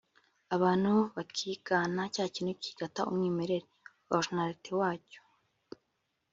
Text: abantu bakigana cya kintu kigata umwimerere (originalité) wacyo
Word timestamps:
abantu 0.55 0.93
bakigana 1.15 2.01
cya 2.13 2.25
kintu 2.35 2.53
kigata 2.63 3.01
umwimerere 3.09 3.67
(originalité) 4.15 4.69
wacyo 4.79 5.21